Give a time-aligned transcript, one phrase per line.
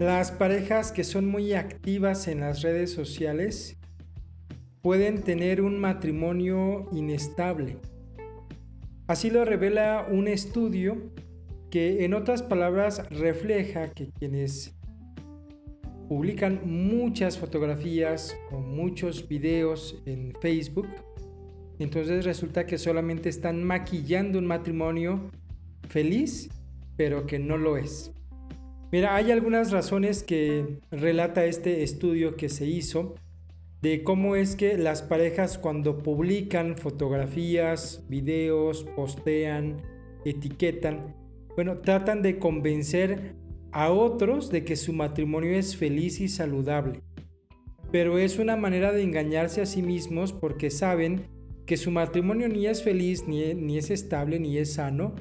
[0.00, 3.76] Las parejas que son muy activas en las redes sociales
[4.80, 7.76] pueden tener un matrimonio inestable.
[9.06, 11.12] Así lo revela un estudio
[11.70, 14.74] que en otras palabras refleja que quienes
[16.08, 20.88] publican muchas fotografías o muchos videos en Facebook,
[21.78, 25.30] entonces resulta que solamente están maquillando un matrimonio
[25.90, 26.48] feliz,
[26.96, 28.14] pero que no lo es.
[28.92, 33.14] Mira, hay algunas razones que relata este estudio que se hizo
[33.82, 39.80] de cómo es que las parejas cuando publican fotografías, videos, postean,
[40.24, 41.14] etiquetan,
[41.54, 43.36] bueno, tratan de convencer
[43.70, 47.00] a otros de que su matrimonio es feliz y saludable.
[47.92, 51.28] Pero es una manera de engañarse a sí mismos porque saben
[51.64, 55.14] que su matrimonio ni es feliz, ni, ni es estable, ni es sano,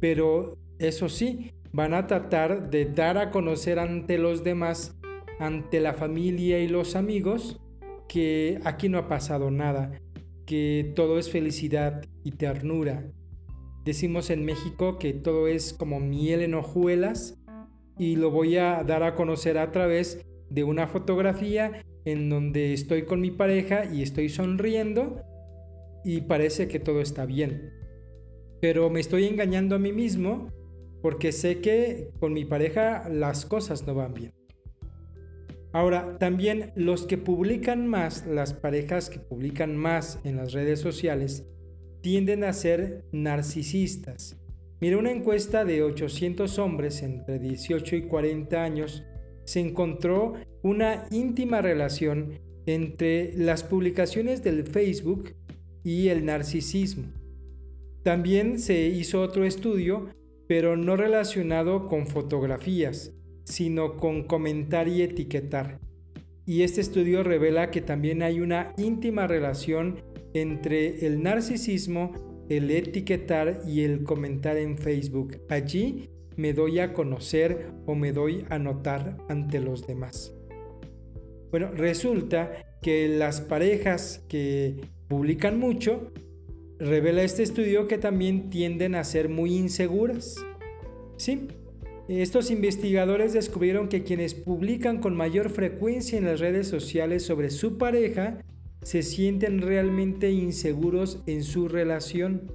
[0.00, 4.96] pero eso sí, van a tratar de dar a conocer ante los demás,
[5.38, 7.60] ante la familia y los amigos,
[8.08, 9.98] que aquí no ha pasado nada,
[10.46, 13.10] que todo es felicidad y ternura.
[13.84, 17.42] Decimos en México que todo es como miel en hojuelas
[17.98, 23.04] y lo voy a dar a conocer a través de una fotografía en donde estoy
[23.04, 25.22] con mi pareja y estoy sonriendo
[26.04, 27.72] y parece que todo está bien.
[28.60, 30.48] Pero me estoy engañando a mí mismo
[31.02, 34.32] porque sé que con mi pareja las cosas no van bien.
[35.72, 41.46] Ahora, también los que publican más, las parejas que publican más en las redes sociales,
[42.02, 44.36] tienden a ser narcisistas.
[44.80, 49.04] Mira, una encuesta de 800 hombres entre 18 y 40 años
[49.44, 55.34] se encontró una íntima relación entre las publicaciones del Facebook
[55.82, 57.08] y el narcisismo.
[58.02, 60.08] También se hizo otro estudio
[60.52, 63.14] pero no relacionado con fotografías,
[63.44, 65.80] sino con comentar y etiquetar.
[66.44, 70.02] Y este estudio revela que también hay una íntima relación
[70.34, 75.40] entre el narcisismo, el etiquetar y el comentar en Facebook.
[75.48, 80.34] Allí me doy a conocer o me doy a notar ante los demás.
[81.50, 86.12] Bueno, resulta que las parejas que publican mucho
[86.82, 90.44] Revela este estudio que también tienden a ser muy inseguras.
[91.22, 91.46] Sí,
[92.08, 97.78] estos investigadores descubrieron que quienes publican con mayor frecuencia en las redes sociales sobre su
[97.78, 98.42] pareja
[98.82, 102.50] se sienten realmente inseguros en su relación.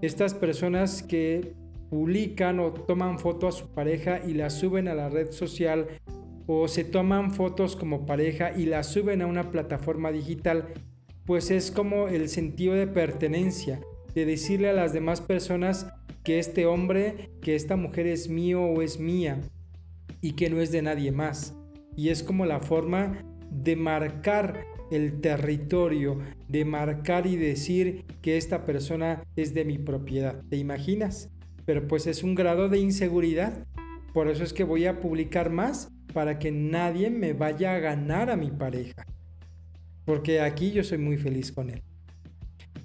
[0.00, 1.54] Estas personas que
[1.90, 5.88] publican o toman foto a su pareja y la suben a la red social
[6.46, 10.68] o se toman fotos como pareja y la suben a una plataforma digital
[11.26, 13.80] pues es como el sentido de pertenencia,
[14.14, 15.91] de decirle a las demás personas
[16.22, 19.40] que este hombre, que esta mujer es mío o es mía
[20.20, 21.54] y que no es de nadie más.
[21.96, 26.18] Y es como la forma de marcar el territorio,
[26.48, 30.42] de marcar y decir que esta persona es de mi propiedad.
[30.48, 31.30] ¿Te imaginas?
[31.64, 33.66] Pero pues es un grado de inseguridad.
[34.12, 38.30] Por eso es que voy a publicar más para que nadie me vaya a ganar
[38.30, 39.04] a mi pareja
[40.04, 41.82] porque aquí yo soy muy feliz con él.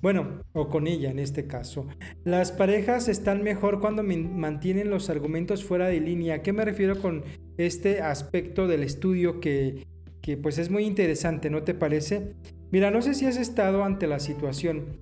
[0.02, 1.88] Bueno, o con ella en este caso.
[2.24, 6.36] Las parejas están mejor cuando mantienen los argumentos fuera de línea.
[6.36, 7.24] ¿A qué me refiero con
[7.58, 9.86] este aspecto del estudio que,
[10.22, 12.36] que pues es muy interesante, ¿no te parece?
[12.72, 15.00] Mira, no sé si has estado ante la situación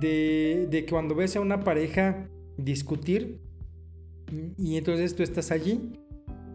[0.00, 3.40] de, de cuando ves a una pareja discutir
[4.56, 5.92] y entonces tú estás allí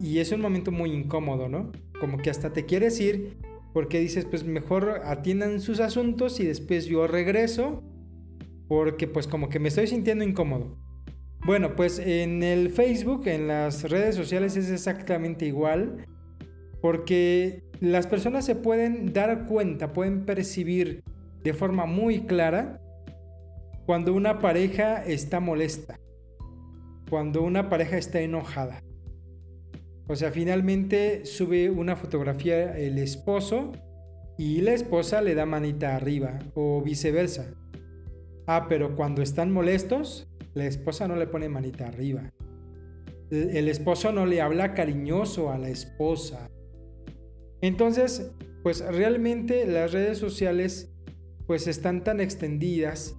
[0.00, 1.70] y es un momento muy incómodo, ¿no?
[2.00, 3.36] Como que hasta te quieres ir
[3.72, 7.82] porque dices, pues mejor atiendan sus asuntos y después yo regreso,
[8.68, 10.78] porque pues como que me estoy sintiendo incómodo.
[11.44, 16.06] Bueno, pues en el Facebook, en las redes sociales es exactamente igual,
[16.82, 21.02] porque las personas se pueden dar cuenta, pueden percibir
[21.42, 22.80] de forma muy clara
[23.86, 25.98] cuando una pareja está molesta,
[27.08, 28.82] cuando una pareja está enojada.
[30.10, 33.70] O sea, finalmente sube una fotografía el esposo
[34.36, 37.54] y la esposa le da manita arriba o viceversa.
[38.48, 42.32] Ah, pero cuando están molestos, la esposa no le pone manita arriba.
[43.30, 46.50] El esposo no le habla cariñoso a la esposa.
[47.60, 48.32] Entonces,
[48.64, 50.92] pues realmente las redes sociales
[51.46, 53.16] pues están tan extendidas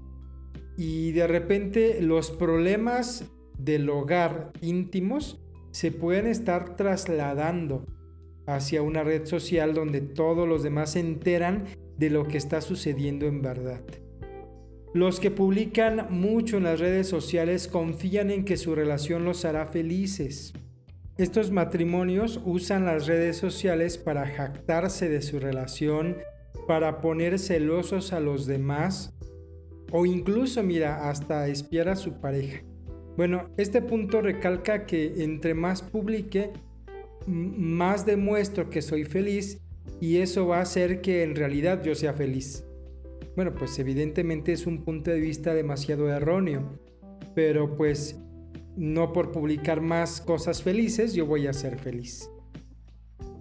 [0.78, 5.42] y de repente los problemas del hogar íntimos
[5.72, 7.86] se pueden estar trasladando
[8.46, 11.66] hacia una red social donde todos los demás se enteran
[11.98, 13.82] de lo que está sucediendo en verdad.
[14.94, 19.66] Los que publican mucho en las redes sociales confían en que su relación los hará
[19.66, 20.54] felices.
[21.18, 26.18] Estos matrimonios usan las redes sociales para jactarse de su relación,
[26.68, 29.14] para poner celosos a los demás
[29.92, 32.64] o incluso, mira, hasta espiar a su pareja.
[33.18, 36.52] Bueno, este punto recalca que entre más publique,
[37.28, 39.60] más demuestro que soy feliz
[40.00, 42.64] y eso va a hacer que en realidad yo sea feliz.
[43.36, 46.78] Bueno, pues evidentemente es un punto de vista demasiado erróneo,
[47.36, 48.18] pero pues
[48.76, 52.30] no por publicar más cosas felices yo voy a ser feliz.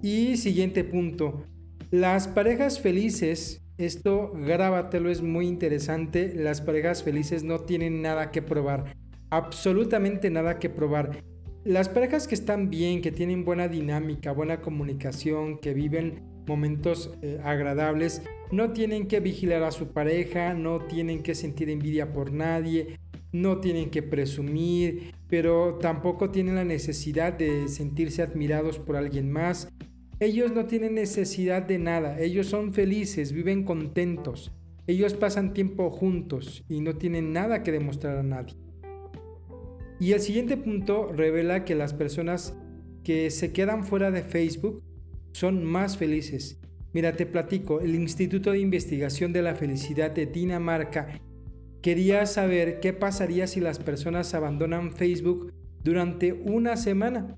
[0.02, 1.44] Y siguiente punto,
[1.90, 8.42] las parejas felices, esto grábatelo, es muy interesante, las parejas felices no tienen nada que
[8.42, 8.96] probar,
[9.30, 11.22] absolutamente nada que probar.
[11.64, 17.38] Las parejas que están bien, que tienen buena dinámica, buena comunicación, que viven momentos eh,
[17.44, 22.98] agradables, no tienen que vigilar a su pareja, no tienen que sentir envidia por nadie,
[23.32, 29.68] no tienen que presumir, pero tampoco tienen la necesidad de sentirse admirados por alguien más.
[30.18, 34.52] Ellos no tienen necesidad de nada, ellos son felices, viven contentos,
[34.86, 38.56] ellos pasan tiempo juntos y no tienen nada que demostrar a nadie.
[40.00, 42.56] Y el siguiente punto revela que las personas
[43.04, 44.82] que se quedan fuera de Facebook
[45.32, 46.58] son más felices.
[46.92, 51.20] Mira, te platico, el Instituto de Investigación de la Felicidad de Dinamarca
[51.82, 55.52] quería saber qué pasaría si las personas abandonan Facebook
[55.84, 57.36] durante una semana.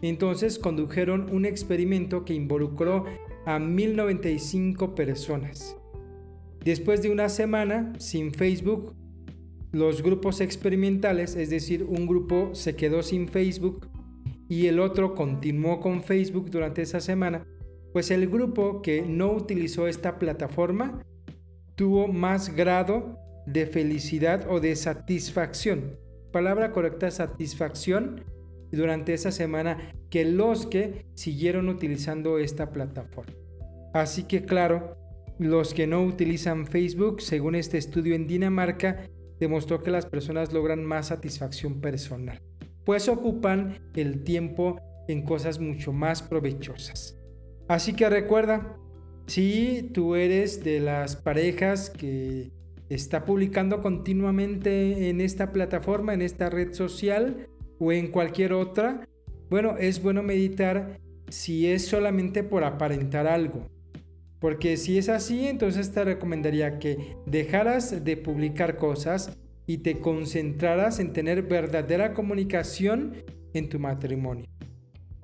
[0.00, 3.04] Entonces condujeron un experimento que involucró
[3.44, 5.76] a 1095 personas.
[6.64, 8.94] Después de una semana sin Facebook,
[9.74, 13.88] los grupos experimentales, es decir, un grupo se quedó sin Facebook
[14.48, 17.44] y el otro continuó con Facebook durante esa semana,
[17.92, 21.04] pues el grupo que no utilizó esta plataforma
[21.74, 25.98] tuvo más grado de felicidad o de satisfacción.
[26.30, 28.22] Palabra correcta, satisfacción
[28.70, 33.34] durante esa semana que los que siguieron utilizando esta plataforma.
[33.92, 34.96] Así que claro,
[35.40, 39.08] los que no utilizan Facebook, según este estudio en Dinamarca,
[39.40, 42.40] demostró que las personas logran más satisfacción personal,
[42.84, 47.18] pues ocupan el tiempo en cosas mucho más provechosas.
[47.68, 48.76] Así que recuerda,
[49.26, 52.52] si tú eres de las parejas que
[52.88, 57.48] está publicando continuamente en esta plataforma, en esta red social
[57.78, 59.08] o en cualquier otra,
[59.50, 63.66] bueno, es bueno meditar si es solamente por aparentar algo.
[64.44, 71.00] Porque si es así, entonces te recomendaría que dejaras de publicar cosas y te concentraras
[71.00, 73.24] en tener verdadera comunicación
[73.54, 74.44] en tu matrimonio.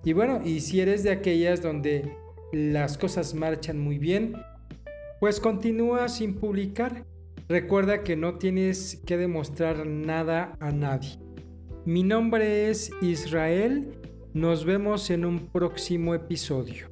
[0.04, 2.16] Y bueno, y si eres de aquellas donde
[2.50, 4.36] las cosas marchan muy bien,
[5.20, 7.04] pues continúa sin publicar.
[7.46, 11.18] Recuerda que no tienes que demostrar nada a nadie.
[11.84, 13.98] Mi nombre es Israel.
[14.32, 16.89] Nos vemos en un próximo episodio.